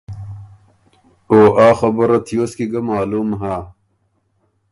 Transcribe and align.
او 1.31 1.39
آ 1.65 1.67
خبُره 1.79 2.17
تیوس 2.27 2.51
کی 2.57 2.65
ګۀ 2.71 2.81
معلوم 2.89 3.29
هۀ۔ 3.41 3.55